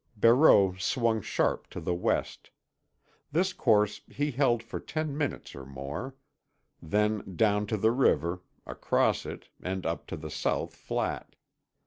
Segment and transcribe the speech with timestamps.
[0.17, 2.49] Barreau swung sharp to the west.
[3.31, 6.15] This course he held for ten minutes or more.
[6.81, 11.35] Then down to the river, across it and up to the south flat.